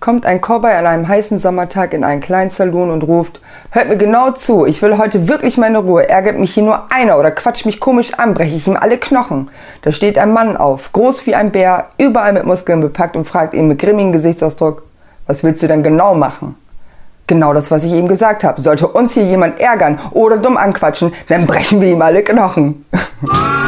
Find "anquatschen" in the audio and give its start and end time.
20.56-21.12